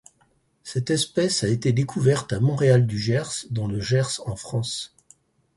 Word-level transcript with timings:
Cette 0.63 0.89
espèce 0.89 1.43
a 1.43 1.47
été 1.47 1.73
découverte 1.73 2.33
à 2.33 2.39
Montréal-du-Gers 2.39 3.45
dans 3.51 3.67
le 3.67 3.79
Gers 3.79 4.19
en 4.25 4.35
France. 4.35 4.95